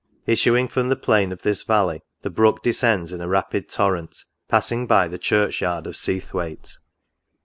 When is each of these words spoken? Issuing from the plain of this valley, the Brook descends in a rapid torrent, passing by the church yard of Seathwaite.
Issuing 0.25 0.67
from 0.67 0.89
the 0.89 0.95
plain 0.95 1.31
of 1.31 1.43
this 1.43 1.61
valley, 1.61 2.01
the 2.23 2.31
Brook 2.31 2.63
descends 2.63 3.13
in 3.13 3.21
a 3.21 3.27
rapid 3.27 3.69
torrent, 3.69 4.23
passing 4.47 4.87
by 4.87 5.07
the 5.07 5.19
church 5.19 5.61
yard 5.61 5.85
of 5.85 5.95
Seathwaite. 5.95 6.79